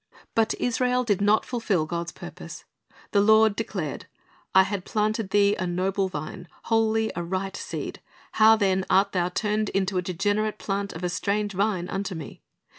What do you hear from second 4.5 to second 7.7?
"I had planted thee a noble vine, wholly a right